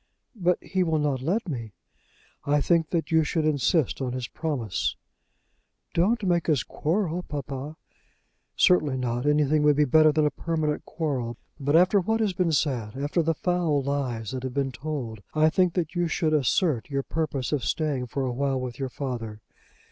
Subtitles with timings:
[0.35, 1.73] "But he will not let me."
[2.43, 4.95] "I think that you should insist on his promise."
[5.93, 7.75] "Don't make us quarrel, papa."
[8.55, 9.27] "Certainly not.
[9.27, 11.37] Anything would be better than a permanent quarrel.
[11.59, 15.51] But, after what has been said, after the foul lies that have been told, I
[15.51, 19.39] think that you should assert your purpose of staying for awhile with your father.